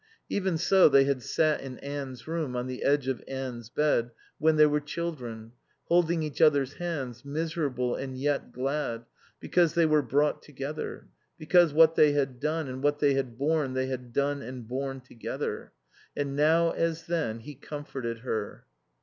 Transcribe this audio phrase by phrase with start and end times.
[0.29, 4.55] Even so they had sat in Anne's room, on the edge of Anne's bed, when
[4.55, 5.51] they were children,
[5.89, 9.05] holding each other's hands, miserable and yet glad
[9.39, 13.75] because they were brought together, because what they had done and what they had borne
[13.75, 15.71] they had done and borne together.
[16.17, 18.65] And now as then he comforted her.